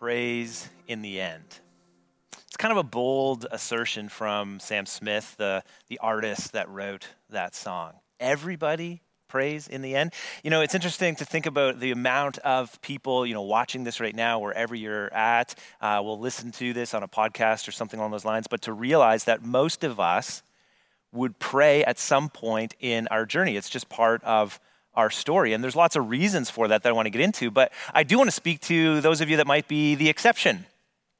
[0.00, 1.44] prays in the end.
[2.46, 7.54] It's kind of a bold assertion from Sam Smith, the, the artist that wrote that
[7.54, 7.92] song.
[8.18, 10.14] Everybody prays in the end.
[10.42, 14.00] You know, it's interesting to think about the amount of people, you know, watching this
[14.00, 18.00] right now, wherever you're at, uh, will listen to this on a podcast or something
[18.00, 20.42] along those lines, but to realize that most of us
[21.12, 23.54] would pray at some point in our journey.
[23.54, 24.60] It's just part of
[25.00, 25.52] our story.
[25.52, 28.02] And there's lots of reasons for that that I want to get into, but I
[28.04, 30.66] do want to speak to those of you that might be the exception.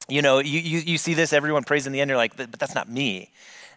[0.07, 2.51] You know, you, you, you see this, everyone prays in the end, you're like, but
[2.53, 3.31] that's not me.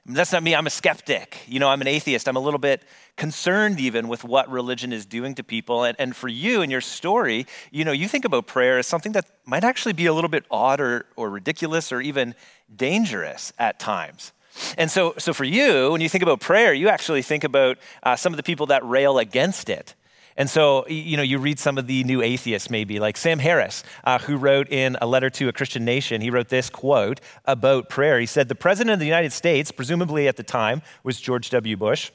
[0.06, 0.54] That's not me.
[0.54, 1.38] I'm a skeptic.
[1.46, 2.28] You know, I'm an atheist.
[2.28, 2.82] I'm a little bit
[3.16, 5.84] concerned even with what religion is doing to people.
[5.84, 9.12] And, and for you and your story, you know, you think about prayer as something
[9.12, 12.34] that might actually be a little bit odd or, or ridiculous or even
[12.74, 14.32] dangerous at times.
[14.78, 18.16] And so, so for you, when you think about prayer, you actually think about uh,
[18.16, 19.94] some of the people that rail against it.
[20.36, 23.84] And so, you know, you read some of the new atheists, maybe like Sam Harris,
[24.02, 27.88] uh, who wrote in a letter to a Christian nation, he wrote this quote about
[27.88, 28.18] prayer.
[28.18, 31.76] He said, The President of the United States, presumably at the time was George W.
[31.76, 32.10] Bush,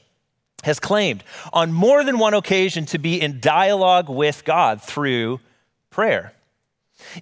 [0.64, 5.40] has claimed on more than one occasion to be in dialogue with God through
[5.88, 6.34] prayer.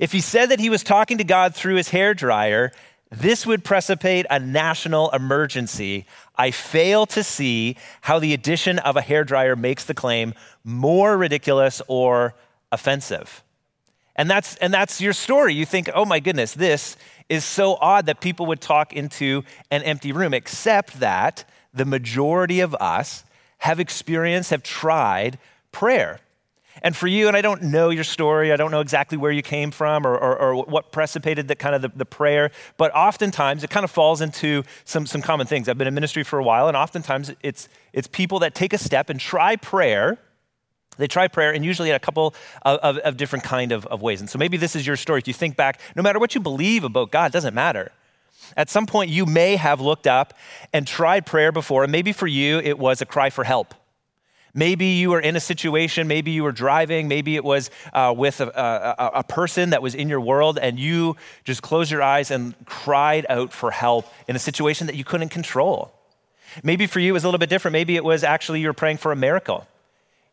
[0.01, 2.73] If he said that he was talking to God through his hair dryer,
[3.11, 6.07] this would precipitate a national emergency.
[6.37, 11.81] I fail to see how the addition of a hairdryer makes the claim more ridiculous
[11.89, 12.35] or
[12.71, 13.43] offensive.
[14.15, 15.55] And that's, and that's your story.
[15.55, 16.97] You think, oh my goodness, this
[17.29, 22.61] is so odd that people would talk into an empty room, except that the majority
[22.61, 23.25] of us
[23.59, 25.39] have experienced, have tried
[25.73, 26.21] prayer.
[26.83, 29.43] And for you, and I don't know your story, I don't know exactly where you
[29.43, 33.65] came from or, or, or what precipitated the kind of the, the, prayer, but oftentimes
[33.65, 35.69] it kind of falls into some, some common things.
[35.69, 38.79] I've been in ministry for a while, and oftentimes it's, it's people that take a
[38.79, 40.19] step and try prayer.
[40.97, 44.03] They try prayer, and usually in a couple of, of, of different kind of, of
[44.03, 44.21] ways.
[44.21, 45.21] And so maybe this is your story.
[45.21, 47.93] If you think back, no matter what you believe about God, doesn't matter.
[48.57, 50.35] At some point, you may have looked up
[50.73, 53.75] and tried prayer before, and maybe for you, it was a cry for help.
[54.59, 58.41] Maybe you were in a situation, maybe you were driving, maybe it was uh, with
[58.41, 61.15] a, a, a, person that was in your world, and you
[61.45, 65.29] just closed your eyes and cried out for help in a situation that you couldn't
[65.29, 65.93] control.
[66.65, 67.73] Maybe for you it was a little bit different.
[67.73, 69.65] Maybe it was actually you were praying for a miracle.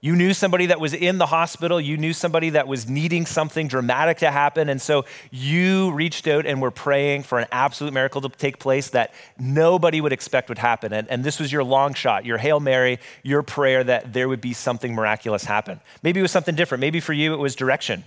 [0.05, 1.81] You knew somebody that was in the hospital.
[1.81, 4.69] You knew somebody that was needing something dramatic to happen.
[4.69, 8.91] And so you reached out and were praying for an absolute miracle to take place
[8.91, 10.93] that nobody would expect would happen.
[10.93, 14.41] And, and this was your long shot, your Hail Mary, your prayer that there would
[14.41, 15.79] be something miraculous happen.
[16.03, 16.81] Maybe it was something different.
[16.81, 18.03] Maybe for you it was direction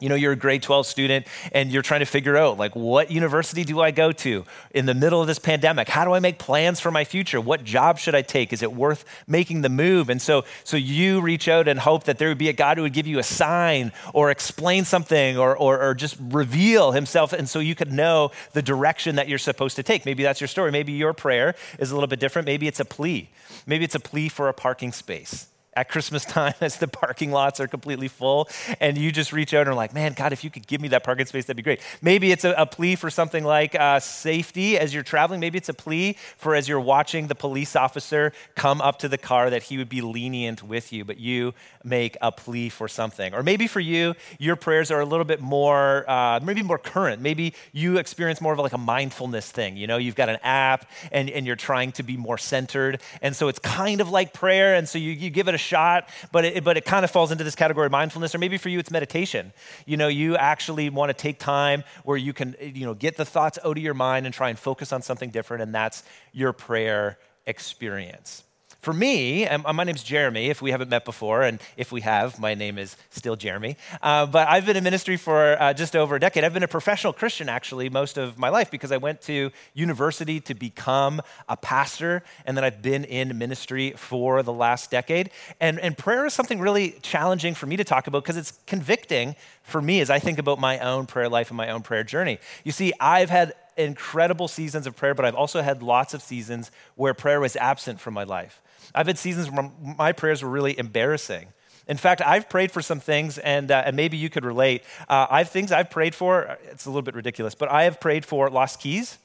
[0.00, 3.10] you know you're a grade 12 student and you're trying to figure out like what
[3.10, 5.88] university do i go to in the middle of this pandemic?
[5.88, 7.40] How do i make plans for my future?
[7.40, 8.52] What job should i take?
[8.52, 10.08] Is it worth making the move?
[10.08, 12.84] And so so you reach out and hope that there would be a god who
[12.84, 17.48] would give you a sign or explain something or, or, or just reveal himself and
[17.48, 20.06] so you could know the direction that you're supposed to take.
[20.06, 20.70] Maybe that's your story.
[20.70, 22.46] Maybe your prayer is a little bit different.
[22.46, 23.28] Maybe it's a plea.
[23.66, 27.60] Maybe it's a plea for a parking space at Christmas time as the parking lots
[27.60, 28.48] are completely full,
[28.80, 30.88] and you just reach out and are like, man, God, if you could give me
[30.88, 31.80] that parking space, that'd be great.
[32.02, 35.40] Maybe it's a, a plea for something like uh, safety as you're traveling.
[35.40, 39.18] Maybe it's a plea for as you're watching the police officer come up to the
[39.18, 41.54] car that he would be lenient with you, but you
[41.84, 43.34] make a plea for something.
[43.34, 47.22] Or maybe for you, your prayers are a little bit more, uh, maybe more current.
[47.22, 49.76] Maybe you experience more of like a mindfulness thing.
[49.76, 53.00] You know, you've got an app and, and you're trying to be more centered.
[53.22, 54.74] And so it's kind of like prayer.
[54.74, 57.30] And so you, you give it a shot, but it, but it kind of falls
[57.30, 58.34] into this category of mindfulness.
[58.34, 59.52] Or maybe for you, it's meditation.
[59.86, 63.24] You know, you actually want to take time where you can, you know, get the
[63.24, 65.62] thoughts out of your mind and try and focus on something different.
[65.62, 66.02] And that's
[66.32, 68.44] your prayer experience.
[68.80, 72.38] For me, and my name's Jeremy, if we haven't met before, and if we have,
[72.38, 73.76] my name is still Jeremy.
[74.00, 76.44] Uh, but I've been in ministry for uh, just over a decade.
[76.44, 80.38] I've been a professional Christian, actually, most of my life because I went to university
[80.42, 85.30] to become a pastor, and then I've been in ministry for the last decade.
[85.58, 89.34] And, and prayer is something really challenging for me to talk about because it's convicting
[89.64, 92.38] for me as I think about my own prayer life and my own prayer journey.
[92.62, 96.70] You see, I've had incredible seasons of prayer, but I've also had lots of seasons
[96.94, 98.62] where prayer was absent from my life.
[98.94, 101.48] I've had seasons where my prayers were really embarrassing.
[101.86, 104.84] In fact, I've prayed for some things, and, uh, and maybe you could relate.
[105.08, 106.58] Uh, I've things I've prayed for.
[106.64, 109.18] It's a little bit ridiculous, but I have prayed for lost keys.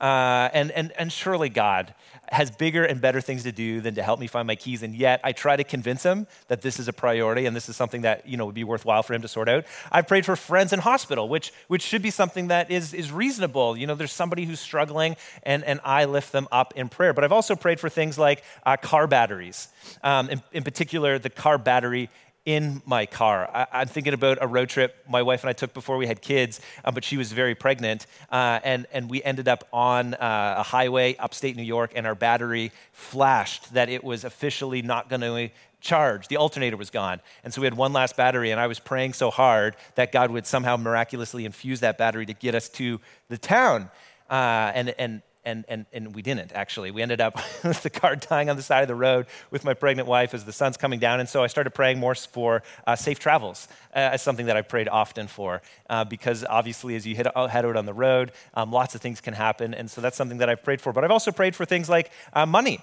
[0.00, 1.94] Uh, and, and, and surely God
[2.30, 4.82] has bigger and better things to do than to help me find my keys.
[4.82, 7.76] And yet I try to convince him that this is a priority and this is
[7.76, 9.64] something that, you know, would be worthwhile for him to sort out.
[9.90, 13.76] I've prayed for friends in hospital, which, which should be something that is, is reasonable.
[13.76, 17.12] You know, there's somebody who's struggling and, and I lift them up in prayer.
[17.12, 19.68] But I've also prayed for things like uh, car batteries,
[20.02, 22.10] um, in, in particular, the car battery
[22.48, 23.46] in my car.
[23.52, 26.22] I, am thinking about a road trip my wife and I took before we had
[26.22, 28.06] kids, uh, but she was very pregnant.
[28.32, 32.14] Uh, and, and we ended up on uh, a highway upstate New York, and our
[32.14, 35.50] battery flashed that it was officially not going to
[35.82, 36.28] charge.
[36.28, 37.20] The alternator was gone.
[37.44, 40.30] And so we had one last battery, and I was praying so hard that God
[40.30, 42.98] would somehow miraculously infuse that battery to get us to
[43.28, 43.90] the town.
[44.30, 46.90] Uh, and, and and, and, and we didn't actually.
[46.90, 49.74] We ended up with the car dying on the side of the road with my
[49.74, 51.20] pregnant wife as the sun's coming down.
[51.20, 54.62] And so I started praying more for uh, safe travels uh, as something that I
[54.62, 58.32] prayed often for uh, because obviously as you hit, uh, head out on the road,
[58.54, 59.74] um, lots of things can happen.
[59.74, 60.92] And so that's something that I've prayed for.
[60.92, 62.80] But I've also prayed for things like uh, money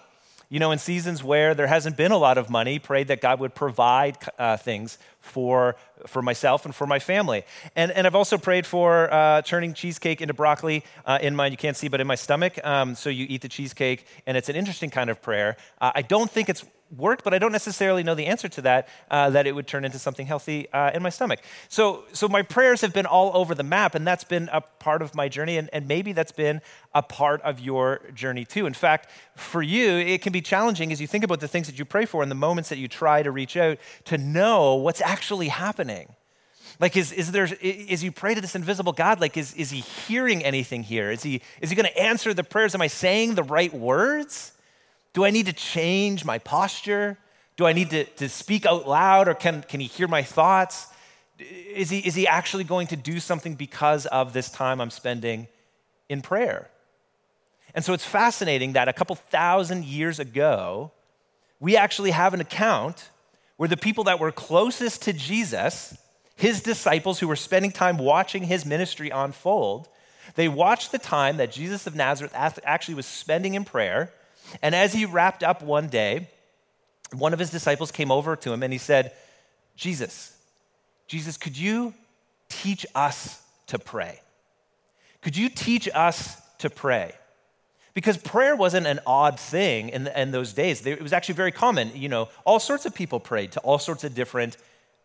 [0.49, 3.39] you know, in seasons where there hasn't been a lot of money, prayed that God
[3.39, 5.75] would provide uh, things for,
[6.05, 7.43] for myself and for my family.
[7.75, 11.57] And, and I've also prayed for uh, turning cheesecake into broccoli uh, in my, you
[11.57, 12.59] can't see, but in my stomach.
[12.63, 15.57] Um, so you eat the cheesecake, and it's an interesting kind of prayer.
[15.81, 16.63] Uh, I don't think it's
[16.97, 19.85] worked, but I don't necessarily know the answer to that, uh, that it would turn
[19.85, 21.39] into something healthy uh, in my stomach.
[21.69, 25.01] So, so my prayers have been all over the map, and that's been a part
[25.01, 26.61] of my journey, and, and maybe that's been
[26.93, 28.65] a part of your journey too.
[28.65, 31.77] In fact, for you, it can be challenging as you think about the things that
[31.77, 35.01] you pray for and the moments that you try to reach out to know what's
[35.01, 36.15] actually happening.
[36.79, 39.79] Like, is, is there, is you pray to this invisible God, like, is, is he
[39.79, 41.09] hearing anything here?
[41.09, 42.75] Is he, is he going to answer the prayers?
[42.75, 44.51] Am I saying the right words?
[45.15, 47.17] Do I need to change my posture?
[47.55, 50.87] Do I need to, to speak out loud or can, can he hear my thoughts?
[51.39, 55.47] Is he, is he actually going to do something because of this time I'm spending
[56.09, 56.69] in prayer?
[57.73, 60.91] And so it's fascinating that a couple thousand years ago,
[61.61, 63.09] we actually have an account
[63.55, 65.97] where the people that were closest to Jesus,
[66.35, 69.87] his disciples who were spending time watching his ministry unfold,
[70.35, 72.33] they watched the time that Jesus of Nazareth
[72.65, 74.11] actually was spending in prayer
[74.61, 76.29] and as he wrapped up one day,
[77.13, 79.13] one of his disciples came over to him and he said,
[79.75, 80.35] Jesus,
[81.07, 81.93] Jesus, could you
[82.49, 84.19] teach us to pray?
[85.21, 87.13] Could you teach us to pray?
[87.93, 90.85] Because prayer wasn't an odd thing in, in those days.
[90.85, 91.91] It was actually very common.
[91.95, 94.57] You know, all sorts of people prayed to all sorts of different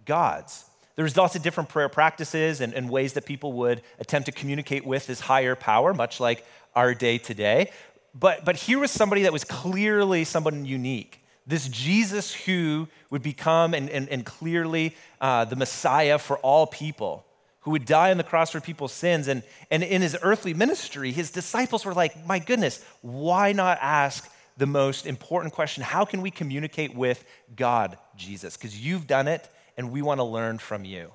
[0.05, 0.65] gods.
[0.97, 4.33] There was lots of different prayer practices and, and ways that people would attempt to
[4.33, 6.45] communicate with this higher power, much like
[6.75, 7.71] our day today.
[8.15, 11.23] But, but here was somebody that was clearly someone unique.
[11.47, 17.25] This Jesus who would become and, and, and clearly uh, the Messiah for all people,
[17.61, 19.29] who would die on the cross for people's sins.
[19.29, 24.31] And, and in his earthly ministry, his disciples were like, my goodness, why not ask
[24.57, 25.83] the most important question?
[25.83, 27.25] How can we communicate with
[27.55, 28.57] God, Jesus?
[28.57, 31.11] Because you've done it and we want to learn from you.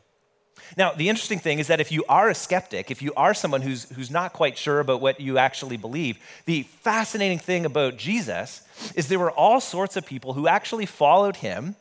[0.78, 3.62] Now, the interesting thing is that if you are a skeptic, if you are someone
[3.62, 8.62] who's, who's not quite sure about what you actually believe, the fascinating thing about Jesus
[8.96, 11.76] is there were all sorts of people who actually followed him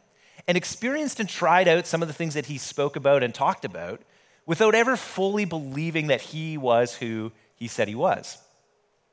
[0.46, 3.64] and experienced and tried out some of the things that he spoke about and talked
[3.64, 4.00] about
[4.46, 8.38] without ever fully believing that he was who he said he was.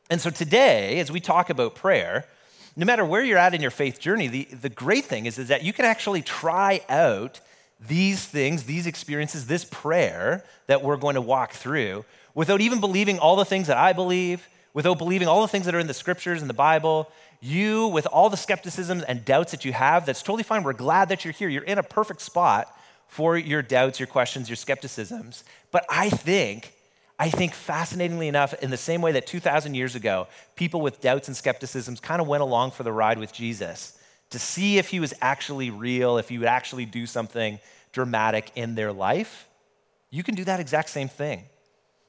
[0.09, 2.25] And so today, as we talk about prayer,
[2.75, 5.47] no matter where you're at in your faith journey, the, the great thing is, is
[5.47, 7.39] that you can actually try out
[7.87, 12.05] these things, these experiences, this prayer that we're going to walk through
[12.35, 15.75] without even believing all the things that I believe, without believing all the things that
[15.75, 17.11] are in the scriptures and the Bible.
[17.41, 20.63] You, with all the skepticism and doubts that you have, that's totally fine.
[20.63, 21.49] We're glad that you're here.
[21.49, 22.67] You're in a perfect spot
[23.07, 25.43] for your doubts, your questions, your skepticisms.
[25.71, 26.73] But I think,
[27.17, 31.27] I think fascinatingly enough, in the same way that 2,000 years ago, people with doubts
[31.27, 33.97] and skepticisms kind of went along for the ride with Jesus
[34.31, 37.59] to see if he was actually real, if he would actually do something
[37.91, 39.47] dramatic in their life,
[40.09, 41.43] you can do that exact same thing.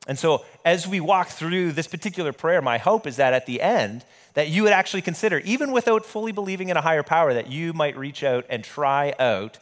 [0.09, 3.61] And so, as we walk through this particular prayer, my hope is that at the
[3.61, 7.51] end, that you would actually consider, even without fully believing in a higher power, that
[7.51, 9.59] you might reach out and try out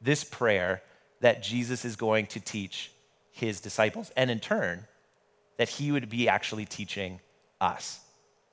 [0.00, 0.82] this prayer
[1.20, 2.92] that Jesus is going to teach
[3.32, 4.86] his disciples, and in turn,
[5.56, 7.20] that he would be actually teaching
[7.60, 7.99] us.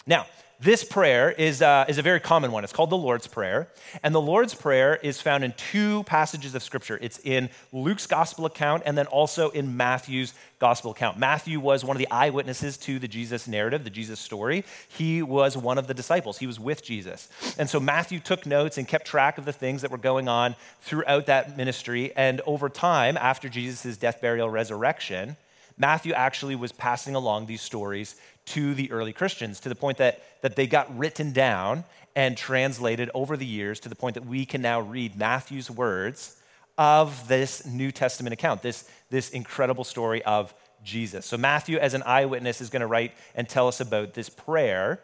[0.08, 0.26] Now,
[0.60, 2.64] this prayer is, uh, is a very common one.
[2.64, 3.68] It's called the Lord's Prayer.
[4.02, 8.46] And the Lord's Prayer is found in two passages of Scripture it's in Luke's gospel
[8.46, 11.20] account and then also in Matthew's gospel account.
[11.20, 14.64] Matthew was one of the eyewitnesses to the Jesus narrative, the Jesus story.
[14.88, 17.30] He was one of the disciples, he was with Jesus.
[17.60, 20.56] And so Matthew took notes and kept track of the things that were going on
[20.82, 22.14] throughout that ministry.
[22.16, 25.38] And over time, after Jesus' death, burial, resurrection,
[25.78, 28.16] Matthew actually was passing along these stories
[28.48, 31.84] to the early Christians to the point that, that they got written down
[32.16, 36.36] and translated over the years to the point that we can now read Matthew's words
[36.78, 41.26] of this New Testament account, this, this incredible story of Jesus.
[41.26, 45.02] So, Matthew, as an eyewitness, is going to write and tell us about this prayer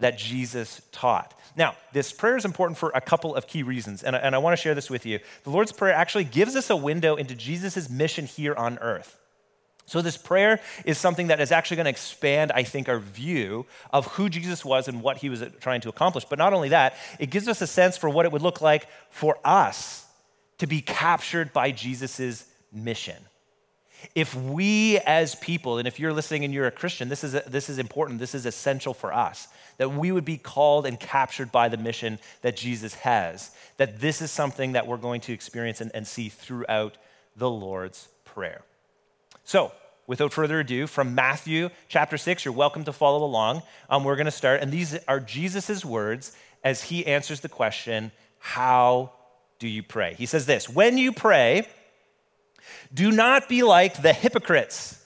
[0.00, 1.34] that Jesus taught.
[1.56, 4.56] Now, this prayer is important for a couple of key reasons, and, and I want
[4.56, 5.18] to share this with you.
[5.42, 9.18] The Lord's Prayer actually gives us a window into Jesus' mission here on earth.
[9.88, 13.64] So, this prayer is something that is actually going to expand, I think, our view
[13.90, 16.26] of who Jesus was and what he was trying to accomplish.
[16.26, 18.86] But not only that, it gives us a sense for what it would look like
[19.08, 20.04] for us
[20.58, 23.16] to be captured by Jesus' mission.
[24.14, 27.42] If we as people, and if you're listening and you're a Christian, this is, a,
[27.46, 31.50] this is important, this is essential for us, that we would be called and captured
[31.50, 35.80] by the mission that Jesus has, that this is something that we're going to experience
[35.80, 36.98] and, and see throughout
[37.36, 38.60] the Lord's Prayer.
[39.48, 39.72] So,
[40.06, 43.62] without further ado, from Matthew chapter 6, you're welcome to follow along.
[43.88, 48.12] Um, we're going to start, and these are Jesus' words as he answers the question,
[48.38, 49.10] How
[49.58, 50.12] do you pray?
[50.18, 51.66] He says this When you pray,
[52.92, 55.02] do not be like the hypocrites.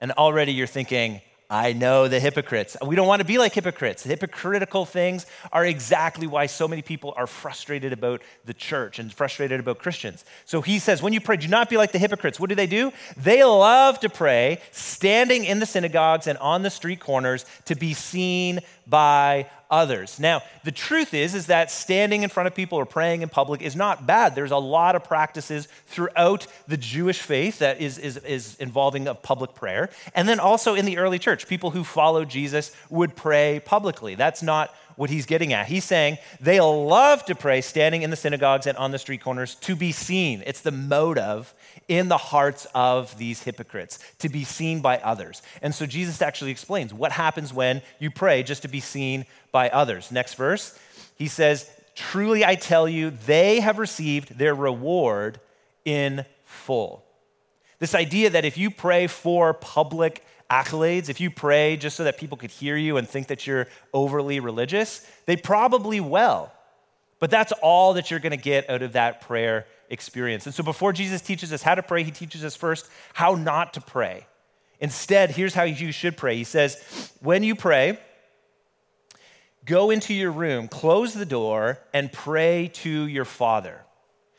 [0.00, 1.20] And already you're thinking,
[1.52, 2.78] I know the hypocrites.
[2.82, 4.04] We don't want to be like hypocrites.
[4.04, 9.60] Hypocritical things are exactly why so many people are frustrated about the church and frustrated
[9.60, 10.24] about Christians.
[10.46, 12.40] So he says, when you pray, do not be like the hypocrites.
[12.40, 12.90] What do they do?
[13.18, 17.92] They love to pray standing in the synagogues and on the street corners to be
[17.92, 20.20] seen by others.
[20.20, 23.62] Now, the truth is is that standing in front of people or praying in public
[23.62, 24.34] is not bad.
[24.34, 29.14] There's a lot of practices throughout the Jewish faith that is, is, is involving a
[29.14, 29.88] public prayer.
[30.14, 34.14] And then also in the early church, people who followed Jesus would pray publicly.
[34.14, 35.66] That's not what he's getting at.
[35.66, 39.54] He's saying they love to pray standing in the synagogues and on the street corners
[39.56, 40.42] to be seen.
[40.46, 41.54] It's the motive
[41.88, 45.42] in the hearts of these hypocrites, to be seen by others.
[45.60, 49.68] And so Jesus actually explains what happens when you pray just to be seen by
[49.70, 50.10] others.
[50.10, 50.78] Next verse,
[51.16, 55.40] he says, Truly I tell you, they have received their reward
[55.84, 57.04] in full.
[57.78, 62.18] This idea that if you pray for public accolades, if you pray just so that
[62.18, 66.52] people could hear you and think that you're overly religious, they probably will.
[67.18, 70.46] But that's all that you're going to get out of that prayer experience.
[70.46, 73.74] And so before Jesus teaches us how to pray, he teaches us first how not
[73.74, 74.26] to pray.
[74.80, 76.36] Instead, here's how you should pray.
[76.36, 78.00] He says, When you pray,
[79.64, 83.80] go into your room, close the door, and pray to your Father.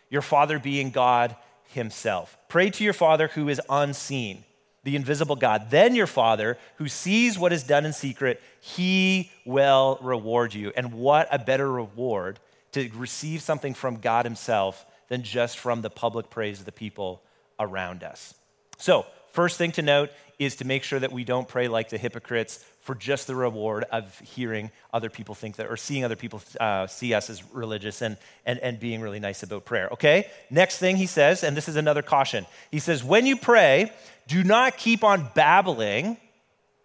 [0.09, 1.35] Your Father being God
[1.67, 2.37] Himself.
[2.49, 4.43] Pray to your Father who is unseen,
[4.83, 5.69] the invisible God.
[5.69, 10.73] Then your Father, who sees what is done in secret, He will reward you.
[10.75, 12.39] And what a better reward
[12.73, 17.21] to receive something from God Himself than just from the public praise of the people
[17.59, 18.33] around us.
[18.77, 21.97] So, first thing to note is to make sure that we don't pray like the
[21.97, 26.41] hypocrites for just the reward of hearing other people think that, or seeing other people
[26.59, 29.87] uh, see us as religious and, and, and being really nice about prayer.
[29.93, 30.27] Okay?
[30.49, 32.45] Next thing he says, and this is another caution.
[32.71, 33.91] He says, when you pray,
[34.27, 36.17] do not keep on babbling.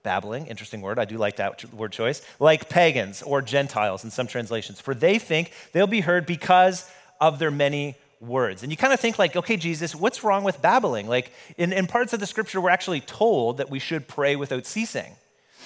[0.04, 1.00] Babbling, interesting word.
[1.00, 2.22] I do like that word choice.
[2.38, 6.88] Like pagans or Gentiles in some translations, for they think they'll be heard because
[7.20, 8.62] of their many words.
[8.62, 11.08] And you kind of think like, okay, Jesus, what's wrong with babbling?
[11.08, 14.66] Like in, in parts of the scripture, we're actually told that we should pray without
[14.66, 15.12] ceasing.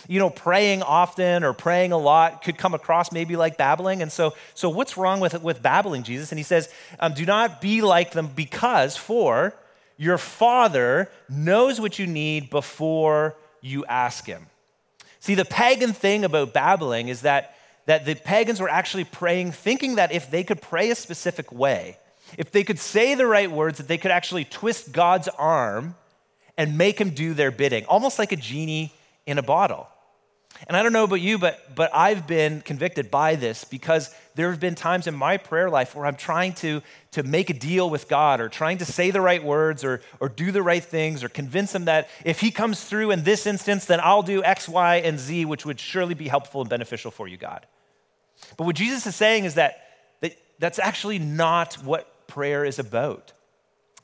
[0.09, 4.03] You know, praying often or praying a lot could come across maybe like babbling.
[4.03, 6.33] And so, so what's wrong with, with babbling, Jesus?
[6.33, 6.69] And he says,
[6.99, 9.55] um, do not be like them because for
[9.97, 14.47] your Father knows what you need before you ask him.
[15.21, 17.55] See, the pagan thing about babbling is that,
[17.87, 21.97] that the pagans were actually praying, thinking that if they could pray a specific way,
[22.39, 25.95] if they could say the right words, that they could actually twist God's arm
[26.57, 28.93] and make him do their bidding, almost like a genie
[29.27, 29.89] in a bottle.
[30.69, 34.51] And I don't know about you, but, but I've been convicted by this because there
[34.51, 37.91] have been times in my prayer life where I'm trying to, to make a deal
[37.91, 41.25] with God or trying to say the right words or, or do the right things
[41.25, 44.69] or convince him that if he comes through in this instance, then I'll do X,
[44.69, 47.67] Y, and Z, which would surely be helpful and beneficial for you, God.
[48.57, 49.83] But what Jesus is saying is that,
[50.21, 53.33] that that's actually not what prayer is about.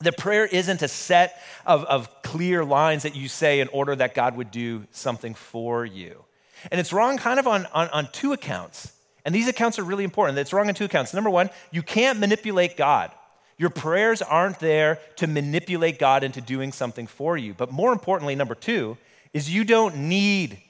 [0.01, 4.13] The prayer isn't a set of, of clear lines that you say in order that
[4.13, 6.23] God would do something for you.
[6.71, 8.93] And it's wrong kind of on, on, on two accounts.
[9.25, 10.37] And these accounts are really important.
[10.37, 11.13] It's wrong on two accounts.
[11.13, 13.11] Number one, you can't manipulate God.
[13.57, 17.55] Your prayers aren't there to manipulate God into doing something for you.
[17.55, 18.95] But more importantly, number two,
[19.33, 20.61] is you don't need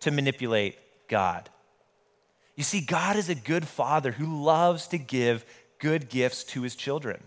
[0.00, 1.50] to manipulate God.
[2.58, 5.44] You see, God is a good father who loves to give
[5.78, 7.22] good gifts to his children.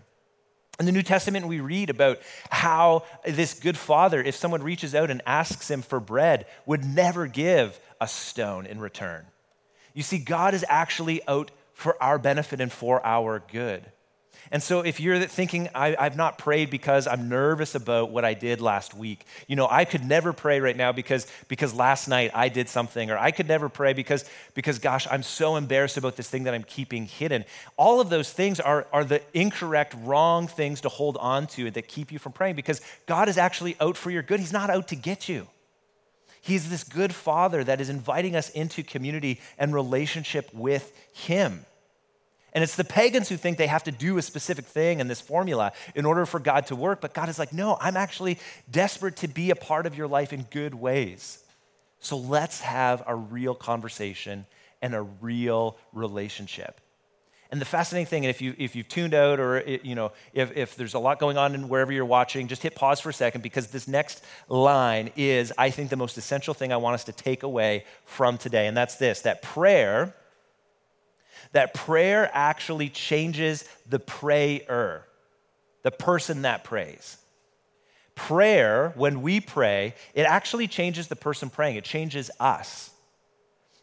[0.80, 2.18] In the New Testament, we read about
[2.50, 7.26] how this good father, if someone reaches out and asks him for bread, would never
[7.26, 9.26] give a stone in return.
[9.94, 13.84] You see, God is actually out for our benefit and for our good.
[14.50, 18.34] And so, if you're thinking, I, have not prayed because I'm nervous about what I
[18.34, 22.32] did last week, you know, I could never pray right now because, because last night
[22.34, 24.24] I did something, or I could never pray because,
[24.54, 27.46] because, gosh, I'm so embarrassed about this thing that I'm keeping hidden.
[27.78, 31.88] All of those things are, are the incorrect, wrong things to hold on to that
[31.88, 34.38] keep you from praying because God is actually out for your good.
[34.38, 35.46] He's not out to get you.
[36.42, 41.64] He's this good father that is inviting us into community and relationship with Him.
[42.52, 45.20] And it's the pagans who think they have to do a specific thing in this
[45.20, 47.00] formula in order for God to work.
[47.00, 48.38] But God is like, no, I'm actually
[48.70, 51.42] desperate to be a part of your life in good ways.
[52.00, 54.44] So let's have a real conversation
[54.82, 56.80] and a real relationship.
[57.50, 60.12] And the fascinating thing, and if, you, if you've tuned out or it, you know,
[60.32, 63.10] if, if there's a lot going on in wherever you're watching, just hit pause for
[63.10, 66.94] a second because this next line is, I think, the most essential thing I want
[66.94, 68.66] us to take away from today.
[68.66, 70.14] And that's this that prayer
[71.52, 75.06] that prayer actually changes the prayer,
[75.82, 77.18] the person that prays.
[78.14, 82.90] Prayer, when we pray, it actually changes the person praying, it changes us.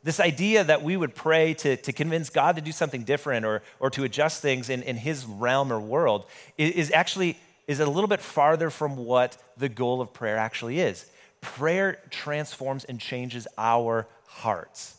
[0.01, 3.61] This idea that we would pray to, to convince God to do something different or,
[3.79, 6.25] or to adjust things in, in his realm or world
[6.57, 11.05] is, actually is a little bit farther from what the goal of prayer actually is.
[11.41, 14.95] Prayer transforms and changes our hearts.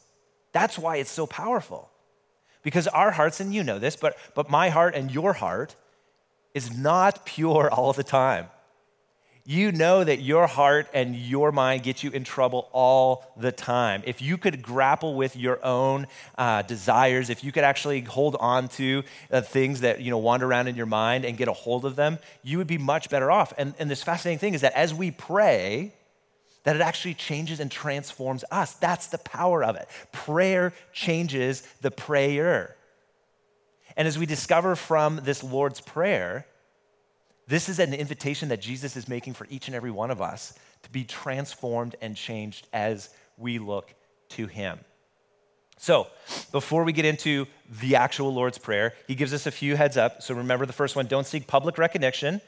[0.52, 1.89] That's why it's so powerful.
[2.62, 5.76] Because our hearts, and you know this, but, but my heart and your heart
[6.54, 8.48] is not pure all the time.
[9.46, 14.02] You know that your heart and your mind get you in trouble all the time.
[14.06, 18.68] If you could grapple with your own uh, desires, if you could actually hold on
[18.68, 19.02] to
[19.32, 21.96] uh, things that you know wander around in your mind and get a hold of
[21.96, 23.52] them, you would be much better off.
[23.56, 25.94] And, and this fascinating thing is that as we pray,
[26.64, 28.74] that it actually changes and transforms us.
[28.74, 29.88] That's the power of it.
[30.12, 32.76] Prayer changes the prayer.
[33.96, 36.46] And as we discover from this Lord's Prayer,
[37.46, 40.54] this is an invitation that Jesus is making for each and every one of us
[40.82, 43.92] to be transformed and changed as we look
[44.30, 44.78] to Him.
[45.76, 46.08] So,
[46.52, 47.46] before we get into
[47.80, 50.22] the actual Lord's Prayer, He gives us a few heads up.
[50.22, 52.40] So, remember the first one don't seek public recognition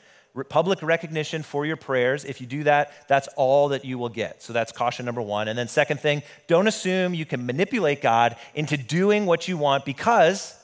[0.49, 2.25] public recognition for your prayers.
[2.25, 4.43] If you do that, that's all that you will get.
[4.43, 5.49] So that's caution number one.
[5.49, 9.85] And then, second thing, don't assume you can manipulate God into doing what you want
[9.85, 10.57] because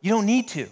[0.00, 0.68] you don't need to.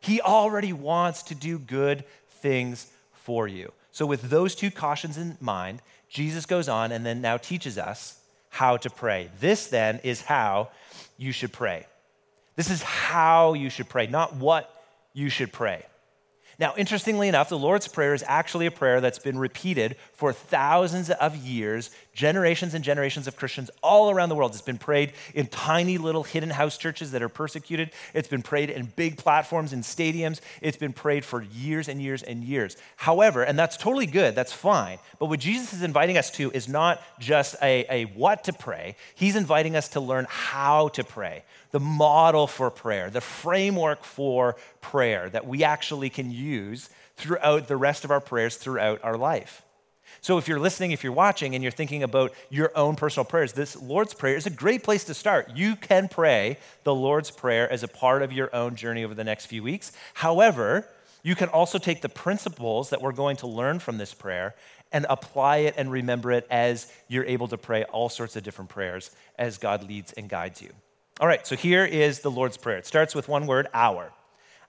[0.00, 2.04] He already wants to do good
[2.40, 3.72] things for you.
[3.92, 8.18] So, with those two cautions in mind, Jesus goes on and then now teaches us
[8.50, 9.30] how to pray.
[9.40, 10.70] This then is how
[11.16, 11.86] you should pray.
[12.56, 14.70] This is how you should pray, not what
[15.14, 15.84] you should pray.
[16.60, 21.08] Now, interestingly enough, the Lord's Prayer is actually a prayer that's been repeated for thousands
[21.08, 24.52] of years, generations and generations of Christians all around the world.
[24.52, 27.92] It's been prayed in tiny little hidden house churches that are persecuted.
[28.12, 30.42] It's been prayed in big platforms in stadiums.
[30.60, 32.76] It's been prayed for years and years and years.
[32.96, 34.98] However, and that's totally good, that's fine.
[35.18, 38.96] But what Jesus is inviting us to is not just a, a what to pray,
[39.14, 44.56] He's inviting us to learn how to pray the model for prayer, the framework for
[44.80, 49.62] prayer that we actually can use throughout the rest of our prayers throughout our life.
[50.22, 53.52] So, if you're listening, if you're watching, and you're thinking about your own personal prayers,
[53.52, 55.50] this Lord's Prayer is a great place to start.
[55.54, 59.24] You can pray the Lord's Prayer as a part of your own journey over the
[59.24, 59.92] next few weeks.
[60.12, 60.86] However,
[61.22, 64.54] you can also take the principles that we're going to learn from this prayer
[64.92, 68.70] and apply it and remember it as you're able to pray all sorts of different
[68.70, 70.70] prayers as God leads and guides you.
[71.20, 72.78] All right, so here is the Lord's Prayer.
[72.78, 74.10] It starts with one word, our.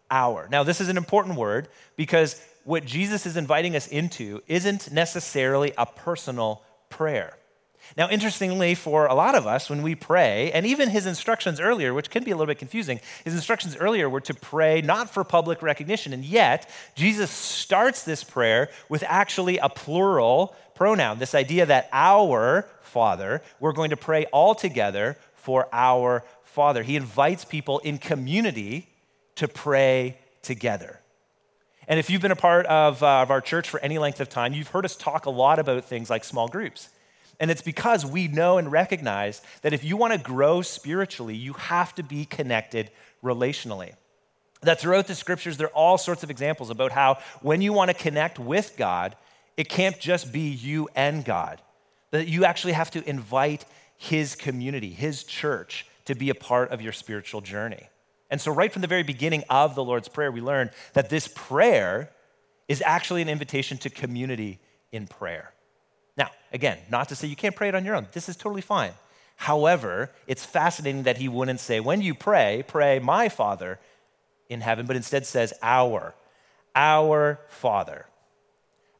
[0.10, 0.50] Our.
[0.52, 5.72] Now, this is an important word because what Jesus is inviting us into isn't necessarily
[5.78, 7.38] a personal prayer.
[7.96, 11.94] Now, interestingly, for a lot of us, when we pray, and even his instructions earlier,
[11.94, 15.24] which can be a little bit confusing, his instructions earlier were to pray not for
[15.24, 16.12] public recognition.
[16.12, 22.68] And yet, Jesus starts this prayer with actually a plural pronoun this idea that our
[22.82, 26.84] Father, we're going to pray all together for our Father.
[26.84, 28.90] He invites people in community
[29.36, 31.00] to pray together.
[31.88, 34.30] And if you've been a part of, uh, of our church for any length of
[34.30, 36.90] time, you've heard us talk a lot about things like small groups.
[37.40, 41.54] And it's because we know and recognize that if you want to grow spiritually, you
[41.54, 42.92] have to be connected
[43.24, 43.94] relationally.
[44.62, 47.90] That throughout the scriptures, there are all sorts of examples about how when you want
[47.90, 49.16] to connect with God,
[49.58, 51.62] it can't just be you and God,
[52.12, 53.66] that you actually have to invite
[53.98, 57.88] His community, His church, to be a part of your spiritual journey.
[58.30, 61.28] And so, right from the very beginning of the Lord's Prayer, we learn that this
[61.28, 62.10] prayer
[62.68, 64.60] is actually an invitation to community
[64.92, 65.54] in prayer.
[66.16, 68.62] Now, again, not to say you can't pray it on your own, this is totally
[68.62, 68.94] fine.
[69.36, 73.80] However, it's fascinating that he wouldn't say, when you pray, pray, my Father
[74.50, 76.14] in heaven, but instead says our,
[76.76, 78.06] our Father.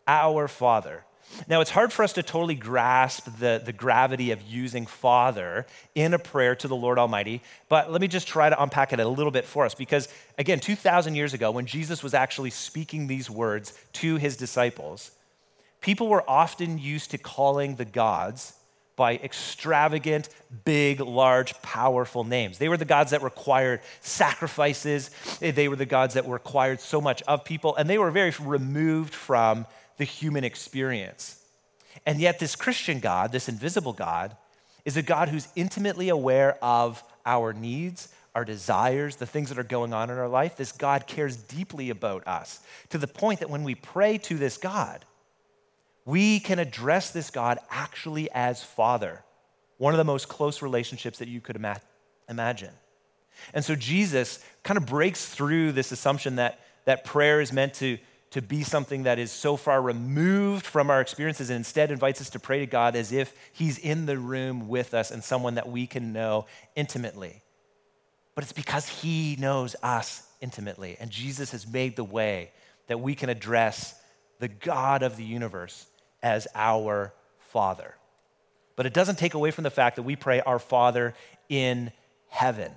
[0.08, 1.06] Our Father.
[1.48, 5.66] Now, it's hard for us to totally grasp the, the gravity of using Father
[5.96, 9.00] in a prayer to the Lord Almighty, but let me just try to unpack it
[9.00, 13.08] a little bit for us because, again, 2,000 years ago, when Jesus was actually speaking
[13.08, 15.12] these words to his disciples,
[15.82, 18.54] people were often used to calling the gods
[18.96, 20.30] by extravagant,
[20.64, 22.58] big, large, powerful names.
[22.58, 27.24] They were the gods that required sacrifices, they were the gods that required so much
[27.24, 29.66] of people, and they were very removed from
[30.02, 31.40] the human experience.
[32.08, 34.36] And yet, this Christian God, this invisible God,
[34.84, 39.64] is a God who's intimately aware of our needs, our desires, the things that are
[39.64, 40.58] going on in our life.
[40.58, 44.58] This God cares deeply about us to the point that when we pray to this
[44.58, 45.06] God,
[46.04, 49.24] we can address this God actually as Father,
[49.78, 51.80] one of the most close relationships that you could ima-
[52.28, 52.74] imagine.
[53.54, 58.00] And so Jesus kind of breaks through this assumption that, that prayer is meant to
[58.32, 62.30] to be something that is so far removed from our experiences and instead invites us
[62.32, 65.70] to pray to God as if He's in the room with us and someone that
[65.70, 67.42] we can know intimately.
[68.34, 72.52] But it's because He knows us intimately, and Jesus has made the way
[72.88, 73.96] that we can address
[74.40, 75.86] the God of the universe
[76.24, 77.14] as our
[77.50, 77.96] Father.
[78.78, 81.14] But it doesn't take away from the fact that we pray, Our Father
[81.50, 81.92] in
[82.30, 82.72] heaven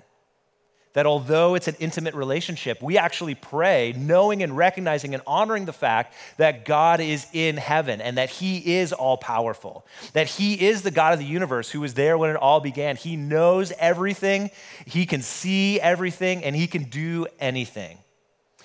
[0.94, 5.72] that although it's an intimate relationship, we actually pray knowing and recognizing and honoring the
[5.72, 10.82] fact that God is in heaven and that He is all powerful, that He is
[10.82, 12.96] the God of the universe who was there when it all began.
[12.96, 14.50] He knows everything,
[14.86, 17.98] He can see everything, and He can do anything.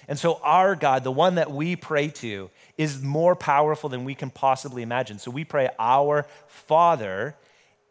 [0.07, 4.15] And so, our God, the one that we pray to, is more powerful than we
[4.15, 5.19] can possibly imagine.
[5.19, 7.35] So, we pray, Our Father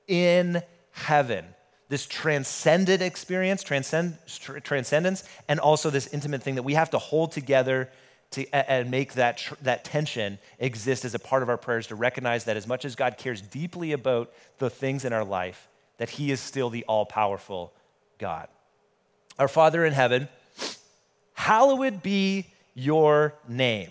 [0.08, 1.44] in heaven
[1.88, 4.18] this transcendent experience, transcend,
[4.62, 7.88] transcendence, and also this intimate thing that we have to hold together
[8.32, 12.44] to, and make that, that tension exist as a part of our prayers to recognize
[12.44, 16.30] that as much as God cares deeply about the things in our life, that He
[16.30, 17.72] is still the all powerful
[18.18, 18.48] God.
[19.38, 20.28] Our Father in heaven,
[21.32, 23.90] hallowed be your name.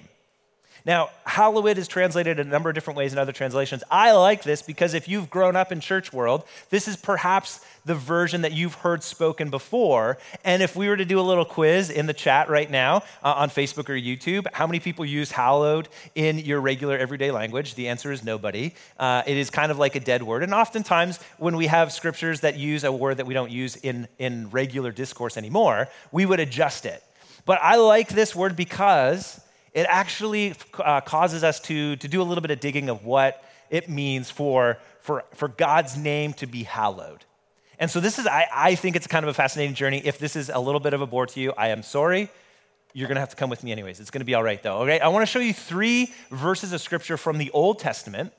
[0.88, 3.84] Now, hallowed is translated a number of different ways in other translations.
[3.92, 7.94] I like this because if you've grown up in church world, this is perhaps the
[7.94, 10.18] version that you've heard spoken before.
[10.46, 13.34] And if we were to do a little quiz in the chat right now uh,
[13.34, 17.76] on Facebook or YouTube, how many people use hallowed in your regular everyday language?
[17.76, 18.74] The answer is nobody.
[18.98, 20.42] Uh, it is kind of like a dead word.
[20.42, 24.08] And oftentimes, when we have scriptures that use a word that we don't use in,
[24.20, 27.04] in regular discourse anymore, we would adjust it.
[27.46, 29.42] But I like this word because
[29.78, 33.44] it actually uh, causes us to, to do a little bit of digging of what
[33.70, 37.24] it means for, for, for God's name to be hallowed.
[37.78, 40.02] And so this is, I, I think it's kind of a fascinating journey.
[40.04, 42.28] If this is a little bit of a bore to you, I am sorry.
[42.94, 44.00] You're going to have to come with me anyways.
[44.00, 44.80] It's going to be all right though.
[44.80, 48.34] Okay, I want to show you three verses of scripture from the Old Testament.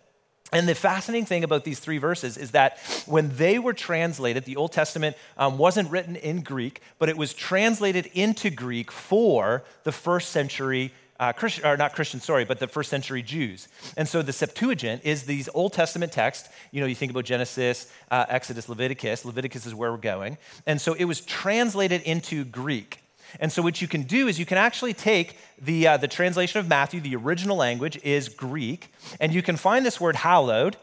[0.52, 4.56] And the fascinating thing about these three verses is that when they were translated, the
[4.56, 9.92] Old Testament um, wasn't written in Greek, but it was translated into Greek for the
[9.92, 13.68] first century uh, Christian, or not Christian, sorry, but the first century Jews.
[13.96, 16.48] And so the Septuagint is these Old Testament texts.
[16.70, 19.24] You know, you think about Genesis, uh, Exodus, Leviticus.
[19.24, 20.38] Leviticus is where we're going.
[20.66, 23.02] And so it was translated into Greek.
[23.40, 26.60] And so what you can do is you can actually take the, uh, the translation
[26.60, 30.76] of Matthew, the original language is Greek, and you can find this word hallowed,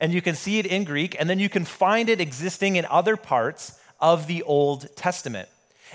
[0.00, 2.86] and you can see it in Greek, and then you can find it existing in
[2.86, 5.48] other parts of the Old Testament.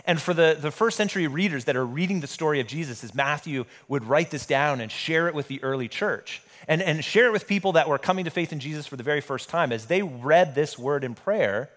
[0.06, 3.14] And for the, the first century readers that are reading the story of Jesus, as
[3.14, 7.28] Matthew would write this down and share it with the early church, and, and share
[7.28, 9.72] it with people that were coming to faith in Jesus for the very first time,
[9.72, 11.70] as they read this word in prayer,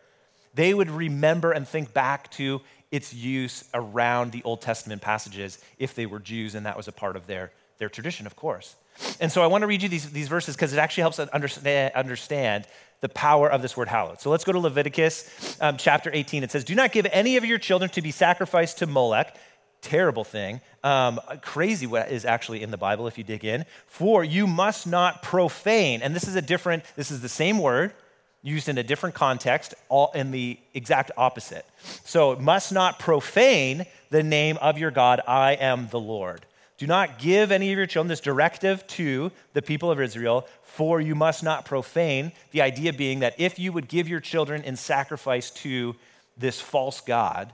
[0.55, 5.95] they would remember and think back to its use around the Old Testament passages if
[5.95, 8.75] they were Jews, and that was a part of their, their tradition, of course.
[9.21, 11.29] And so I want to read you these, these verses because it actually helps us
[11.31, 12.67] understand, understand
[13.01, 14.21] the power of this word hallowed.
[14.21, 16.45] So let's go to Leviticus um, chapter 18.
[16.45, 19.37] It says, Do not give any of your children to be sacrificed to Molech.
[19.81, 20.61] Terrible thing.
[20.85, 23.65] Um, crazy what is actually in the Bible if you dig in.
[23.87, 26.03] For you must not profane.
[26.03, 27.95] And this is a different, this is the same word
[28.43, 31.65] used in a different context, all in the exact opposite.
[32.05, 35.21] So must not profane the name of your God.
[35.27, 36.45] I am the Lord.
[36.81, 40.99] Do not give any of your children this directive to the people of Israel, for
[40.99, 42.33] you must not profane.
[42.53, 45.95] The idea being that if you would give your children in sacrifice to
[46.38, 47.53] this false God,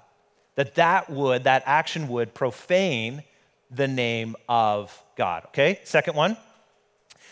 [0.55, 3.25] that that would, that action would profane
[3.69, 5.43] the name of God.
[5.47, 5.81] Okay?
[5.83, 6.37] Second one,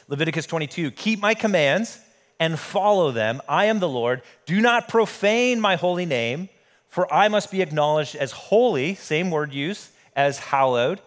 [0.08, 0.90] Leviticus 22.
[0.90, 2.00] Keep my commands
[2.40, 3.40] and follow them.
[3.48, 4.22] I am the Lord.
[4.46, 6.48] Do not profane my holy name,
[6.88, 11.00] for I must be acknowledged as holy, same word use as hallowed.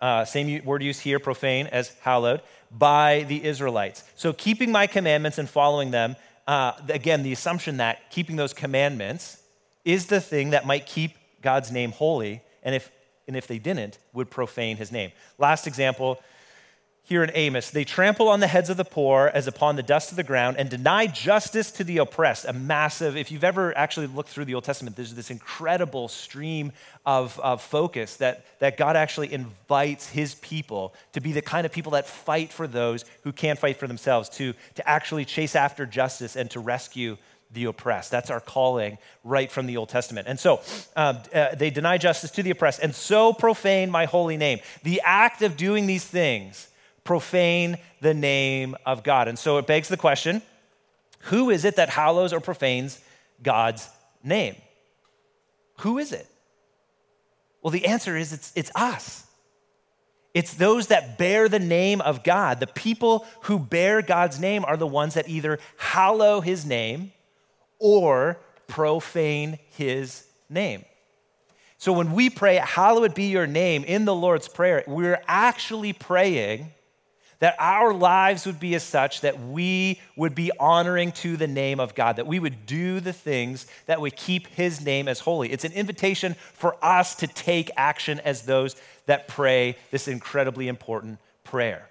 [0.00, 4.04] Uh, same word used here, profane, as hallowed by the Israelites.
[4.16, 9.42] So keeping my commandments and following them, uh, again, the assumption that keeping those commandments
[9.84, 12.90] is the thing that might keep God's name holy, and if,
[13.26, 15.12] and if they didn't, would profane his name.
[15.38, 16.20] Last example
[17.10, 20.12] here in Amos they trample on the heads of the poor as upon the dust
[20.12, 22.44] of the ground and deny justice to the oppressed.
[22.44, 26.70] A massive, if you've ever actually looked through the Old Testament, there's this incredible stream
[27.04, 31.72] of, of focus that, that God actually invites his people to be the kind of
[31.72, 35.86] people that fight for those who can't fight for themselves, to, to actually chase after
[35.86, 37.16] justice and to rescue
[37.52, 38.12] the oppressed.
[38.12, 40.28] That's our calling right from the Old Testament.
[40.28, 40.60] And so
[40.94, 44.60] um, uh, they deny justice to the oppressed and so profane my holy name.
[44.84, 46.68] The act of doing these things
[47.04, 49.28] profane the name of God.
[49.28, 50.42] And so it begs the question
[51.24, 52.98] who is it that hallows or profanes
[53.42, 53.88] God's
[54.22, 54.56] name?
[55.80, 56.26] Who is it?
[57.62, 59.26] Well, the answer is it's, it's us.
[60.32, 62.60] It's those that bear the name of God.
[62.60, 67.12] The people who bear God's name are the ones that either hallow his name
[67.78, 70.84] or profane his name.
[71.78, 76.72] So when we pray, Hallowed be your name in the Lord's Prayer, we're actually praying
[77.40, 81.80] that our lives would be as such that we would be honoring to the name
[81.80, 85.50] of God, that we would do the things that would keep his name as holy.
[85.50, 88.76] It's an invitation for us to take action as those
[89.06, 91.88] that pray this incredibly important prayer.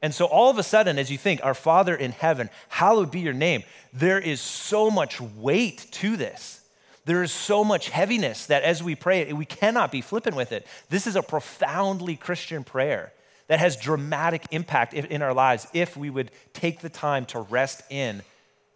[0.00, 3.20] And so, all of a sudden, as you think, Our Father in heaven, hallowed be
[3.20, 6.58] your name, there is so much weight to this.
[7.04, 10.50] There is so much heaviness that as we pray, it, we cannot be flippant with
[10.50, 10.66] it.
[10.88, 13.12] This is a profoundly Christian prayer
[13.48, 17.82] that has dramatic impact in our lives if we would take the time to rest
[17.90, 18.22] in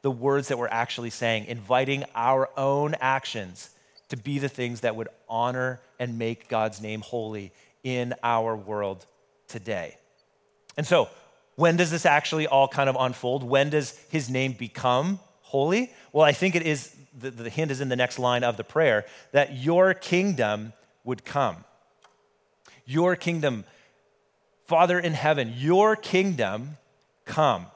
[0.02, 3.70] the words that we're actually saying, inviting our own actions
[4.08, 7.52] to be the things that would honor and make God's name holy
[7.82, 9.04] in our world
[9.48, 9.96] today.
[10.76, 11.08] And so,
[11.56, 13.42] when does this actually all kind of unfold?
[13.42, 15.90] When does his name become holy?
[16.12, 18.64] Well, I think it is, the, the hint is in the next line of the
[18.64, 21.64] prayer that your kingdom would come.
[22.84, 23.64] Your kingdom
[24.66, 26.76] Father in heaven, your kingdom
[27.24, 27.66] come.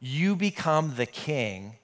[0.00, 1.74] You become the king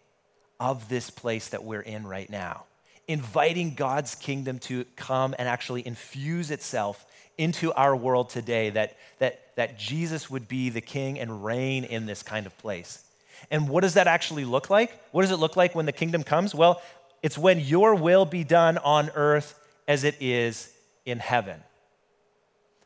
[0.59, 2.65] of this place that we're in right now.
[3.07, 7.05] Inviting God's kingdom to come and actually infuse itself
[7.37, 12.07] into our world today, that, that, that Jesus would be the king and reign in
[12.07, 13.05] this kind of place.
[13.51, 14.99] And what does that actually look like?
[15.13, 16.55] What does it look like when the kingdom comes?
[16.55, 16.81] Well,
[17.23, 20.73] it's when your will be done on earth as it is
[21.05, 21.61] in heaven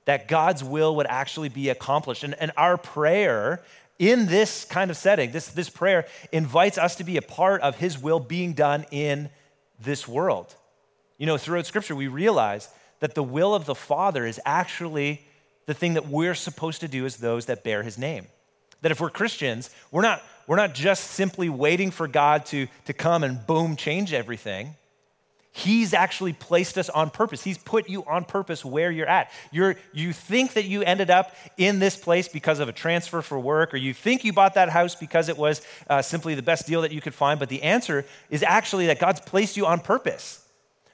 [0.09, 2.25] that God's will would actually be accomplished.
[2.25, 3.63] And, and our prayer
[3.99, 7.77] in this kind of setting, this, this prayer invites us to be a part of
[7.77, 9.29] His will being done in
[9.79, 10.55] this world.
[11.19, 15.27] You know, throughout Scripture, we realize that the will of the Father is actually
[15.67, 18.29] the thing that we're supposed to do as those that bear His name.
[18.81, 22.95] That if we're Christians, we're not, we're not just simply waiting for God to, to
[22.95, 24.75] come and boom, change everything.
[25.59, 27.43] He's actually placed us on purpose.
[27.43, 29.33] He's put you on purpose where you're at.
[29.51, 33.41] You're, you think that you ended up in this place because of a transfer for
[33.41, 36.69] work, or you think you bought that house because it was uh, simply the best
[36.69, 37.41] deal that you could find.
[37.41, 40.45] But the answer is actually that God's placed you on purpose.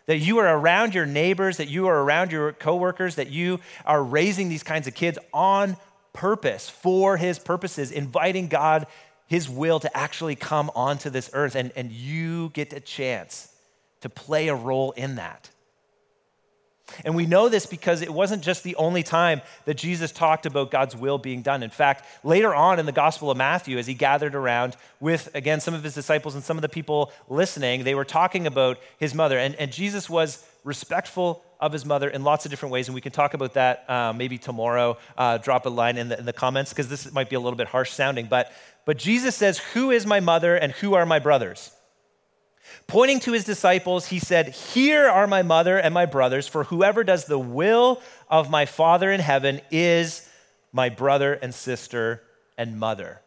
[0.06, 4.02] That you are around your neighbors, that you are around your coworkers, that you are
[4.02, 5.76] raising these kinds of kids on
[6.14, 8.86] purpose for His purposes, inviting God,
[9.26, 13.50] His will to actually come onto this earth, and, and you get a chance
[14.04, 15.48] to play a role in that.
[17.06, 20.70] And we know this because it wasn't just the only time that Jesus talked about
[20.70, 21.62] God's will being done.
[21.62, 25.58] In fact, later on in the Gospel of Matthew, as he gathered around with, again,
[25.58, 29.14] some of his disciples and some of the people listening, they were talking about his
[29.14, 29.38] mother.
[29.38, 32.88] And, and Jesus was respectful of his mother in lots of different ways.
[32.88, 34.98] And we can talk about that uh, maybe tomorrow.
[35.16, 37.56] Uh, drop a line in the, in the comments because this might be a little
[37.56, 38.26] bit harsh sounding.
[38.26, 38.52] But,
[38.84, 41.73] but Jesus says, Who is my mother and who are my brothers?
[42.86, 47.02] Pointing to his disciples, he said, Here are my mother and my brothers, for whoever
[47.02, 50.28] does the will of my Father in heaven is
[50.72, 52.22] my brother and sister
[52.58, 53.20] and mother.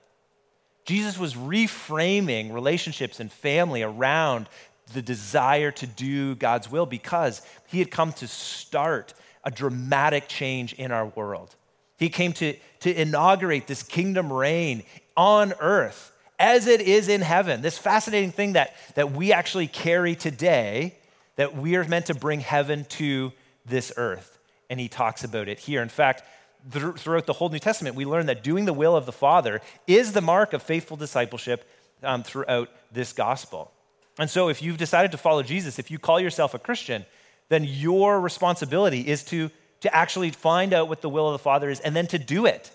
[0.85, 4.47] Jesus was reframing relationships and family around
[4.93, 10.73] the desire to do God's will because he had come to start a dramatic change
[10.73, 11.55] in our world.
[11.97, 14.83] He came to, to inaugurate this kingdom reign
[15.15, 17.61] on earth as it is in heaven.
[17.61, 20.95] This fascinating thing that, that we actually carry today,
[21.35, 23.31] that we are meant to bring heaven to
[23.65, 24.37] this earth.
[24.69, 25.81] And he talks about it here.
[25.81, 26.23] In fact,
[26.69, 30.11] throughout the whole New Testament, we learn that doing the will of the Father is
[30.11, 31.67] the mark of faithful discipleship
[32.03, 33.71] um, throughout this gospel.
[34.19, 37.05] And so, if you've decided to follow Jesus, if you call yourself a Christian,
[37.49, 41.69] then your responsibility is to to actually find out what the will of the Father
[41.69, 42.71] is and then to do it.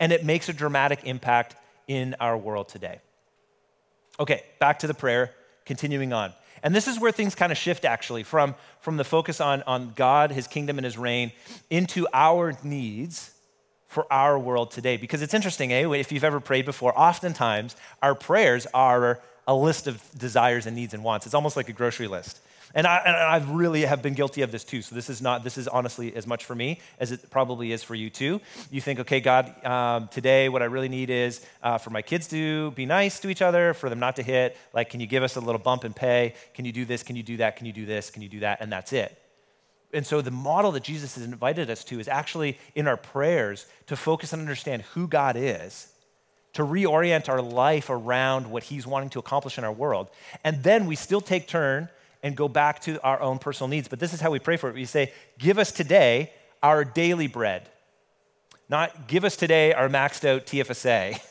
[0.00, 1.56] And it makes a dramatic impact
[1.88, 3.00] in our world today.
[4.18, 5.32] Okay, back to the prayer,
[5.64, 6.32] continuing on.
[6.62, 9.92] And this is where things kind of shift actually from, from the focus on, on
[9.94, 11.32] God, his kingdom, and his reign
[11.70, 13.30] into our needs
[13.88, 14.96] for our world today.
[14.96, 15.88] Because it's interesting, eh?
[15.92, 20.92] If you've ever prayed before, oftentimes our prayers are a list of desires and needs
[20.94, 21.26] and wants.
[21.26, 22.40] It's almost like a grocery list.
[22.76, 24.82] And I, and I really have been guilty of this too.
[24.82, 27.82] So this is not, this is honestly as much for me as it probably is
[27.82, 28.38] for you too.
[28.70, 32.28] You think, okay, God, um, today what I really need is uh, for my kids
[32.28, 34.58] to be nice to each other, for them not to hit.
[34.74, 36.34] Like, can you give us a little bump in pay?
[36.52, 37.02] Can you do this?
[37.02, 37.56] Can you do that?
[37.56, 38.10] Can you do this?
[38.10, 38.60] Can you do that?
[38.60, 39.22] And that's it.
[39.94, 43.64] And so the model that Jesus has invited us to is actually in our prayers
[43.86, 45.88] to focus and understand who God is
[46.52, 50.08] to reorient our life around what he's wanting to accomplish in our world.
[50.44, 51.88] And then we still take turn
[52.22, 53.88] and go back to our own personal needs.
[53.88, 54.74] But this is how we pray for it.
[54.74, 57.68] We say, Give us today our daily bread.
[58.68, 61.20] Not give us today our maxed out TFSA.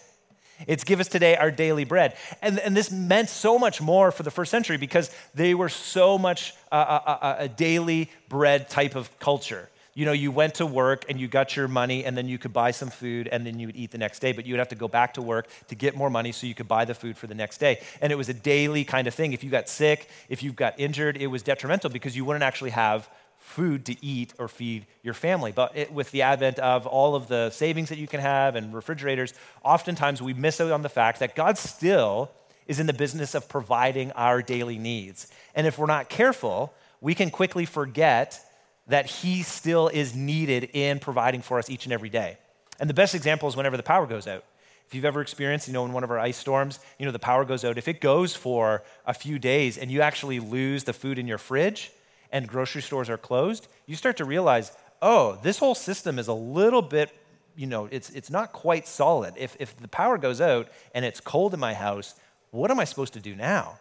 [0.68, 2.16] It's give us today our daily bread.
[2.42, 6.18] And, and this meant so much more for the first century because they were so
[6.18, 10.66] much uh, a, a, a daily bread type of culture you know, you went to
[10.66, 13.58] work and you got your money and then you could buy some food and then
[13.60, 15.48] you would eat the next day, but you would have to go back to work
[15.70, 17.82] to get more money so you could buy the food for the next day.
[18.02, 19.32] And it was a daily kind of thing.
[19.32, 22.72] If you got sick, if you got injured, it was detrimental because you wouldn't actually
[22.72, 25.54] have food to eat or feed your family.
[25.54, 28.74] But it, with the advent of all of the savings that you can have and
[28.74, 32.32] refrigerators, oftentimes we miss out on the fact that God still
[32.68, 35.28] is in the business of providing our daily needs.
[35.54, 38.42] And if we're not careful, we can quickly forget
[38.88, 42.38] that He still is needed in providing for us each and every day.
[42.80, 44.44] And the best example is whenever the power goes out.
[44.88, 47.20] If you've ever experienced, you know, in one of our ice storms, you know, the
[47.20, 47.78] power goes out.
[47.78, 51.40] If it goes for a few days and you actually lose the food in your
[51.40, 51.92] fridge
[52.32, 54.72] and grocery stores are closed, you start to realize,
[55.02, 57.12] oh, this whole system is a little bit,
[57.56, 59.34] you know, it's, it's not quite solid.
[59.38, 62.14] If, if the power goes out and it's cold in my house,
[62.52, 63.80] what am I supposed to do now?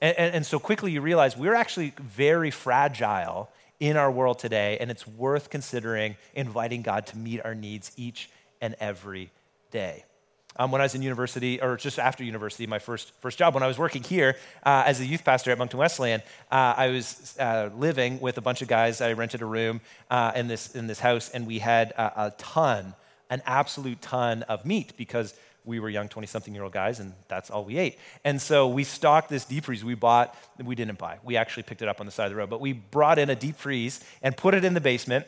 [0.00, 4.76] And, and, and so quickly you realize we're actually very fragile in our world today,
[4.80, 9.30] and it's worth considering inviting God to meet our needs each and every
[9.70, 10.04] day.
[10.60, 13.62] Um, when I was in university, or just after university, my first, first job, when
[13.62, 17.36] I was working here uh, as a youth pastor at Moncton Wesleyan, uh, I was
[17.38, 19.00] uh, living with a bunch of guys.
[19.00, 22.30] I rented a room uh, in, this, in this house, and we had a, a
[22.38, 22.94] ton,
[23.30, 25.34] an absolute ton of meat because
[25.68, 27.98] we were young 20 something year old guys, and that's all we ate.
[28.24, 31.18] And so we stocked this deep freeze we bought, we didn't buy.
[31.22, 33.28] We actually picked it up on the side of the road, but we brought in
[33.28, 35.26] a deep freeze and put it in the basement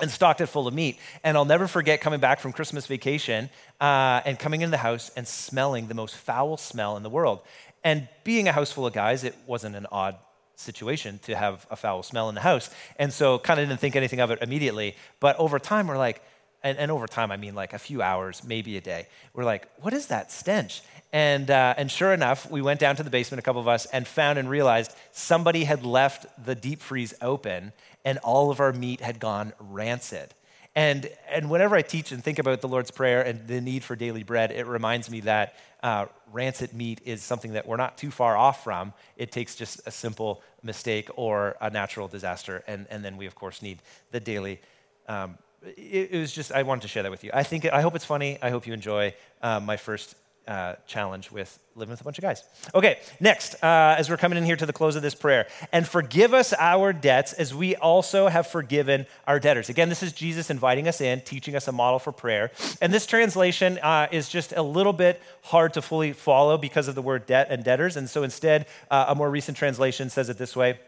[0.00, 0.98] and stocked it full of meat.
[1.24, 5.10] And I'll never forget coming back from Christmas vacation uh, and coming into the house
[5.16, 7.40] and smelling the most foul smell in the world.
[7.84, 10.16] And being a house full of guys, it wasn't an odd
[10.54, 12.70] situation to have a foul smell in the house.
[12.98, 14.96] And so kind of didn't think anything of it immediately.
[15.18, 16.22] But over time, we're like,
[16.62, 19.68] and, and, over time, I mean like a few hours, maybe a day, we're like,
[19.80, 20.82] what is that stench?
[21.12, 23.86] And, uh, and sure enough, we went down to the basement, a couple of us,
[23.86, 27.72] and found and realized somebody had left the deep freeze open
[28.04, 30.34] and all of our meat had gone rancid.
[30.74, 33.94] And, and whenever I teach and think about the Lord's Prayer and the need for
[33.94, 38.10] daily bread, it reminds me that uh, rancid meat is something that we're not too
[38.10, 38.94] far off from.
[39.18, 42.64] It takes just a simple mistake or a natural disaster.
[42.66, 44.60] And, and then we, of course, need the daily
[45.08, 47.30] um, it, it, was just, I wanted to share that with you.
[47.32, 48.38] I think, I hope it's funny.
[48.42, 50.14] I hope you enjoy uh, my first
[50.46, 52.42] uh, challenge with living with a bunch of guys.
[52.74, 55.86] Okay, next, uh, as we're coming in here to the close of this prayer, and
[55.86, 59.68] forgive us our debts as we also have forgiven our debtors.
[59.68, 62.50] Again, this is Jesus inviting us in, teaching us a model for prayer.
[62.80, 66.94] And this translation uh, is just a little bit hard to fully follow because of
[66.94, 67.96] the word debt and debtors.
[67.96, 70.78] And so instead, uh, a more recent translation says it this way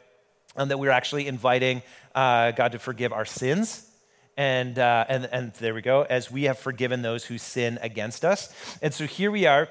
[0.56, 1.82] um, that we're actually inviting
[2.14, 3.88] uh, God to forgive our sins
[4.36, 8.24] and, uh, and, and there we go, as we have forgiven those who sin against
[8.24, 8.52] us.
[8.82, 9.68] And so here we are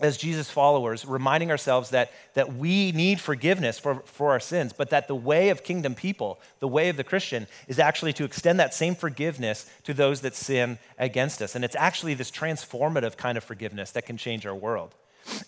[0.00, 4.90] as Jesus followers, reminding ourselves that, that we need forgiveness for, for our sins, but
[4.90, 8.58] that the way of kingdom people, the way of the Christian, is actually to extend
[8.58, 11.54] that same forgiveness to those that sin against us.
[11.54, 14.94] And it's actually this transformative kind of forgiveness that can change our world.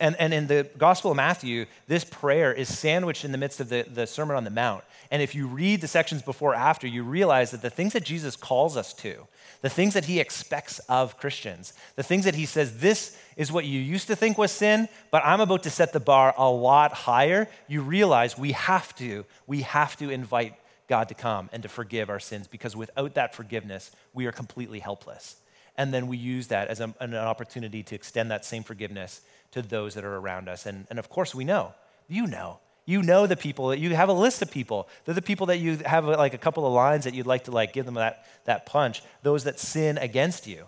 [0.00, 3.68] And, and in the Gospel of Matthew, this prayer is sandwiched in the midst of
[3.68, 4.84] the, the Sermon on the Mount.
[5.10, 8.36] And if you read the sections before after, you realize that the things that Jesus
[8.36, 9.26] calls us to,
[9.62, 13.64] the things that he expects of Christians, the things that he says, this is what
[13.64, 16.92] you used to think was sin, but I'm about to set the bar a lot
[16.92, 20.54] higher, you realize we have to, we have to invite
[20.88, 24.78] God to come and to forgive our sins because without that forgiveness, we are completely
[24.78, 25.36] helpless.
[25.78, 29.20] And then we use that as a, an opportunity to extend that same forgiveness
[29.50, 30.66] to those that are around us.
[30.66, 31.74] And, and of course, we know,
[32.08, 34.88] you know, You know the people, that you have a list of people.
[35.04, 37.50] They're the people that you have like a couple of lines that you'd like to
[37.50, 40.66] like give them that, that punch, those that sin against you.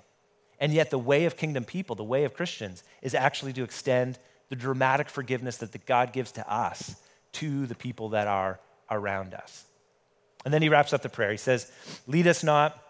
[0.58, 4.18] And yet the way of kingdom people, the way of Christians, is actually to extend
[4.48, 6.96] the dramatic forgiveness that the God gives to us
[7.34, 8.58] to the people that are
[8.90, 9.64] around us.
[10.44, 11.30] And then he wraps up the prayer.
[11.30, 11.70] He says,
[12.08, 12.82] Lead us not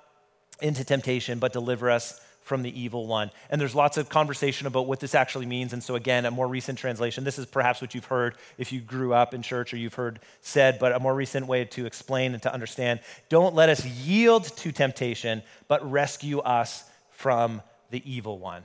[0.60, 3.30] into temptation, but deliver us from the evil one.
[3.50, 5.74] And there's lots of conversation about what this actually means.
[5.74, 8.80] And so, again, a more recent translation, this is perhaps what you've heard if you
[8.80, 12.32] grew up in church or you've heard said, but a more recent way to explain
[12.32, 18.38] and to understand don't let us yield to temptation, but rescue us from the evil
[18.38, 18.64] one.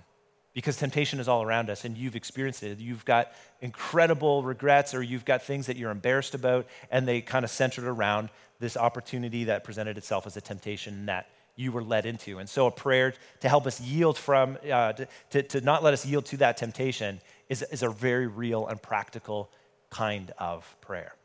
[0.54, 2.80] Because temptation is all around us and you've experienced it.
[2.80, 7.44] You've got incredible regrets or you've got things that you're embarrassed about, and they kind
[7.44, 8.30] of centered around
[8.60, 12.40] this opportunity that presented itself as a temptation that you were led into.
[12.40, 14.94] And so, a prayer to help us yield from, uh,
[15.32, 18.82] to, to not let us yield to that temptation is, is a very real and
[18.82, 19.50] practical
[19.90, 21.16] kind of prayer.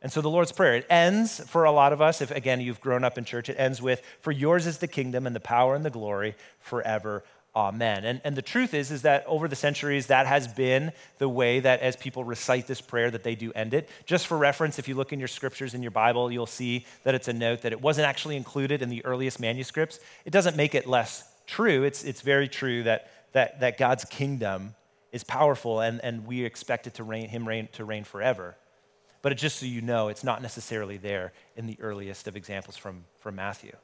[0.00, 2.80] And so, the Lord's Prayer, it ends for a lot of us, if again you've
[2.80, 5.74] grown up in church, it ends with, For yours is the kingdom and the power
[5.74, 7.24] and the glory forever.
[7.56, 8.04] Amen.
[8.04, 11.60] And, and the truth is, is that over the centuries, that has been the way
[11.60, 13.88] that as people recite this prayer, that they do end it.
[14.06, 17.14] Just for reference, if you look in your scriptures in your Bible, you'll see that
[17.14, 19.98] it's a note that it wasn't actually included in the earliest manuscripts.
[20.24, 21.82] It doesn't make it less true.
[21.82, 24.74] It's, it's very true that, that, that God's kingdom
[25.10, 28.56] is powerful and, and we expect it to reign, him reign, to reign forever.
[29.22, 33.04] But just so you know, it's not necessarily there in the earliest of examples from,
[33.18, 33.74] from Matthew.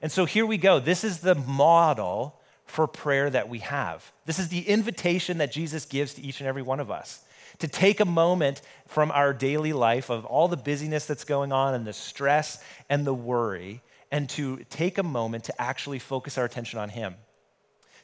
[0.00, 0.78] And so here we go.
[0.78, 4.12] This is the model for prayer that we have.
[4.24, 7.22] This is the invitation that Jesus gives to each and every one of us
[7.58, 11.74] to take a moment from our daily life of all the busyness that's going on
[11.74, 16.44] and the stress and the worry, and to take a moment to actually focus our
[16.44, 17.14] attention on Him.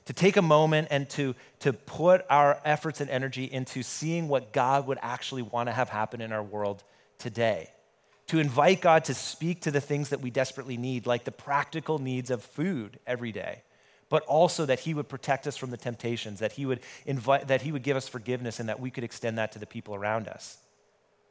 [0.07, 4.53] To take a moment and to, to put our efforts and energy into seeing what
[4.53, 6.83] God would actually want to have happen in our world
[7.19, 7.71] today.
[8.29, 11.99] To invite God to speak to the things that we desperately need, like the practical
[11.99, 13.63] needs of food every day
[14.09, 17.63] but also that he would protect us from the temptations, that he would invite, that
[17.63, 20.29] he would give us forgiveness, and that we could extend that to the people around
[20.29, 20.59] us.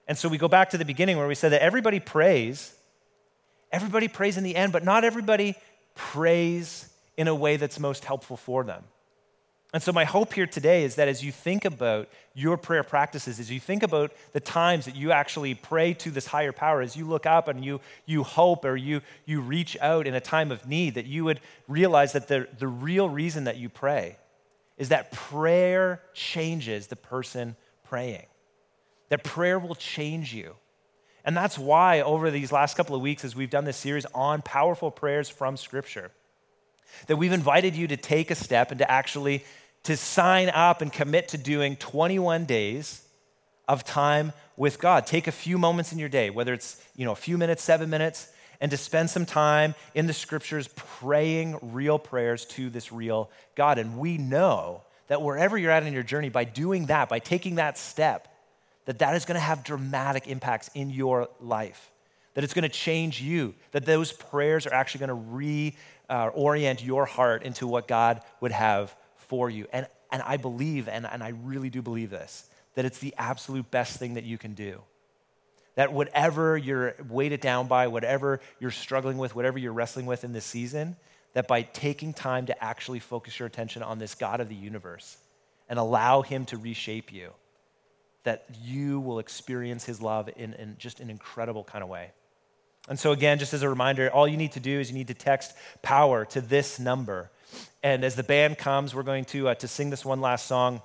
[0.07, 2.73] And so we go back to the beginning where we said that everybody prays,
[3.71, 5.55] everybody prays in the end, but not everybody
[5.95, 8.83] prays in a way that's most helpful for them.
[9.73, 13.37] And so, my hope here today is that as you think about your prayer practices,
[13.37, 16.95] as you think about the times that you actually pray to this higher power, as
[16.95, 20.51] you look up and you, you hope or you, you reach out in a time
[20.51, 24.15] of need, that you would realize that the, the real reason that you pray
[24.77, 28.25] is that prayer changes the person praying,
[29.09, 30.55] that prayer will change you.
[31.25, 34.41] And that's why, over these last couple of weeks, as we've done this series on
[34.41, 36.11] powerful prayers from Scripture,
[37.07, 39.43] that we've invited you to take a step and to actually
[39.83, 43.01] to sign up and commit to doing 21 days
[43.67, 45.05] of time with God.
[45.05, 47.89] Take a few moments in your day, whether it's, you know, a few minutes, 7
[47.89, 53.29] minutes, and to spend some time in the scriptures praying real prayers to this real
[53.55, 53.77] God.
[53.77, 57.55] And we know that wherever you're at in your journey by doing that, by taking
[57.55, 58.27] that step,
[58.85, 61.91] that that is going to have dramatic impacts in your life.
[62.33, 65.75] That it's going to change you, that those prayers are actually going to re
[66.09, 69.67] uh, orient your heart into what God would have for you.
[69.71, 73.69] And, and I believe, and, and I really do believe this, that it's the absolute
[73.71, 74.81] best thing that you can do.
[75.75, 80.33] That whatever you're weighted down by, whatever you're struggling with, whatever you're wrestling with in
[80.33, 80.95] this season,
[81.33, 85.17] that by taking time to actually focus your attention on this God of the universe
[85.69, 87.31] and allow Him to reshape you,
[88.23, 92.11] that you will experience His love in, in just an incredible kind of way.
[92.87, 95.07] And so, again, just as a reminder, all you need to do is you need
[95.09, 97.29] to text power to this number.
[97.83, 100.81] And as the band comes, we're going to, uh, to sing this one last song.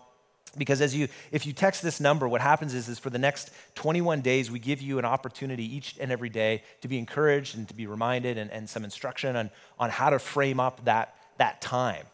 [0.59, 3.51] Because as you, if you text this number, what happens is, is for the next
[3.77, 7.67] 21 days, we give you an opportunity each and every day to be encouraged and
[7.69, 11.63] to be reminded and, and some instruction on, on how to frame up that, that
[11.63, 12.05] time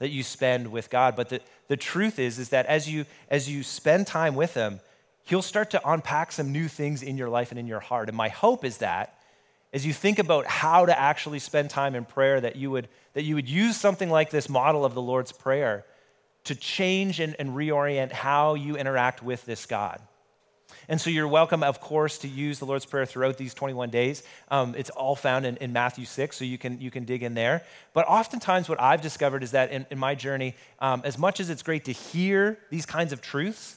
[0.00, 1.14] that you spend with God.
[1.14, 4.80] But the, the truth is, is that as you, as you spend time with Him,
[5.22, 8.08] He'll start to unpack some new things in your life and in your heart.
[8.08, 9.18] And my hope is that
[9.74, 13.24] as you think about how to actually spend time in prayer, that you would, that
[13.24, 15.84] you would use something like this model of the Lord's Prayer
[16.44, 20.00] to change and, and reorient how you interact with this God.
[20.88, 24.22] And so you're welcome, of course, to use the Lord's Prayer throughout these 21 days.
[24.48, 27.34] Um, it's all found in, in, Matthew 6, so you can, you can dig in
[27.34, 27.64] there.
[27.94, 31.50] But oftentimes, what I've discovered is that in, in my journey, um, as much as
[31.50, 33.76] it's great to hear these kinds of truths,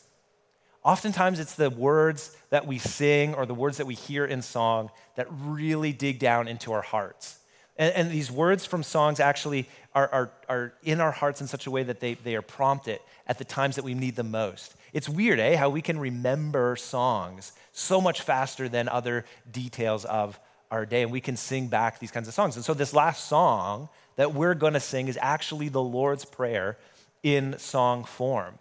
[0.87, 4.89] Oftentimes, it's the words that we sing or the words that we hear in song
[5.15, 7.39] that really dig down into our hearts.
[7.75, 11.67] And, and these words from songs actually are, are, are in our hearts in such
[11.67, 14.75] a way that they, they are prompted at the times that we need them most.
[14.93, 15.57] It's weird, eh?
[15.57, 20.39] How we can remember songs so much faster than other details of
[20.71, 22.55] our day, and we can sing back these kinds of songs.
[22.55, 26.77] And so, this last song that we're going to sing is actually the Lord's Prayer
[27.23, 28.57] in song form.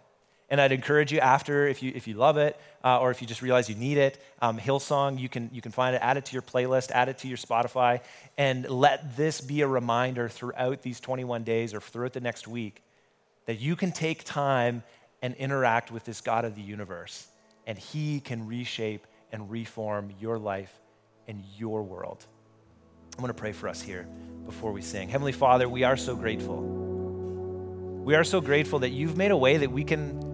[0.49, 3.27] And I'd encourage you after, if you, if you love it, uh, or if you
[3.27, 6.25] just realize you need it, um, Hillsong, you can, you can find it, add it
[6.25, 7.99] to your playlist, add it to your Spotify,
[8.37, 12.81] and let this be a reminder throughout these 21 days or throughout the next week
[13.45, 14.83] that you can take time
[15.21, 17.27] and interact with this God of the universe,
[17.65, 20.71] and He can reshape and reform your life
[21.27, 22.25] and your world.
[23.17, 24.07] I'm going to pray for us here
[24.45, 25.09] before we sing.
[25.09, 26.61] Heavenly Father, we are so grateful.
[28.05, 30.26] We are so grateful that you've made a way that we can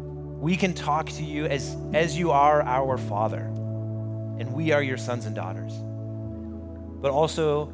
[0.44, 4.98] we can talk to you as, as you are our Father, and we are your
[4.98, 5.72] sons and daughters.
[7.02, 7.72] But also,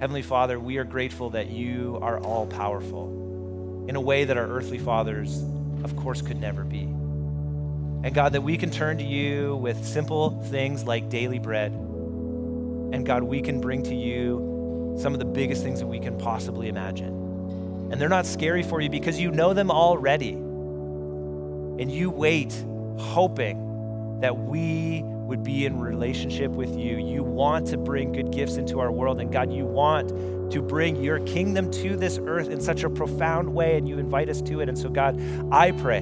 [0.00, 4.46] Heavenly Father, we are grateful that you are all powerful in a way that our
[4.46, 5.42] earthly fathers,
[5.84, 6.84] of course, could never be.
[6.84, 11.72] And God, that we can turn to you with simple things like daily bread.
[11.72, 16.16] And God, we can bring to you some of the biggest things that we can
[16.16, 17.90] possibly imagine.
[17.92, 20.38] And they're not scary for you because you know them already
[21.78, 22.52] and you wait,
[22.98, 26.96] hoping that we would be in relationship with you.
[26.96, 30.08] You want to bring good gifts into our world, and God, you want
[30.52, 34.28] to bring your kingdom to this earth in such a profound way, and you invite
[34.28, 34.68] us to it.
[34.68, 35.20] And so, God,
[35.52, 36.00] I pray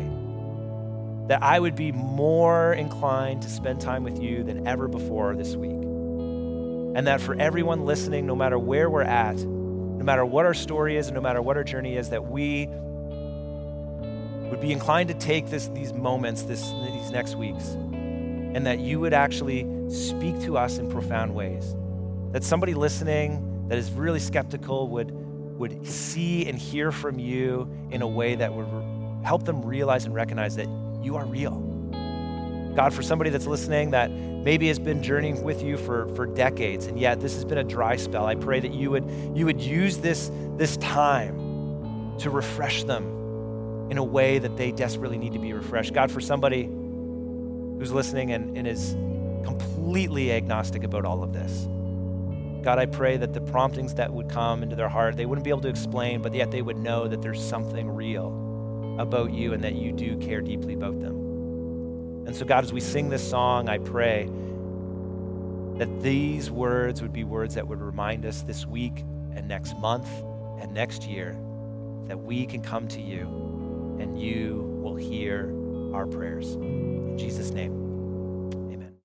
[1.26, 5.56] that I would be more inclined to spend time with you than ever before this
[5.56, 5.72] week.
[5.72, 10.96] And that for everyone listening, no matter where we're at, no matter what our story
[10.96, 12.68] is, and no matter what our journey is, that we
[14.57, 18.98] would be inclined to take this, these moments, this, these next weeks, and that you
[18.98, 21.76] would actually speak to us in profound ways.
[22.32, 25.11] That somebody listening that is really skeptical would,
[25.59, 28.66] would see and hear from you in a way that would
[29.26, 30.68] help them realize and recognize that
[31.02, 31.61] you are real.
[32.74, 36.86] God, for somebody that's listening that maybe has been journeying with you for, for decades,
[36.86, 39.04] and yet this has been a dry spell, I pray that you would,
[39.34, 43.15] you would use this, this time to refresh them
[43.91, 45.93] in a way that they desperately need to be refreshed.
[45.93, 48.93] God, for somebody who's listening and, and is
[49.45, 51.68] completely agnostic about all of this,
[52.62, 55.51] God, I pray that the promptings that would come into their heart, they wouldn't be
[55.51, 59.62] able to explain, but yet they would know that there's something real about you and
[59.62, 61.14] that you do care deeply about them.
[62.26, 64.28] And so, God, as we sing this song, I pray
[65.78, 70.09] that these words would be words that would remind us this week and next month
[70.61, 71.37] and next year
[72.09, 73.45] that we can come to you
[74.01, 75.53] and you will hear
[75.94, 76.55] our prayers.
[76.55, 77.86] In Jesus' name.